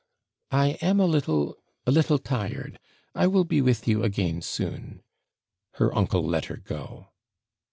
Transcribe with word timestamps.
'I 0.49 0.65
am 0.81 0.99
a 0.99 1.05
little 1.05 1.57
a 1.85 1.91
little 1.91 2.17
tired. 2.17 2.79
I 3.13 3.27
will 3.27 3.43
be 3.43 3.61
with 3.61 3.87
you 3.87 4.01
again 4.03 4.41
soon.' 4.41 5.03
Her 5.73 5.95
uncle 5.95 6.23
let 6.25 6.45
her 6.45 6.57
go. 6.57 7.09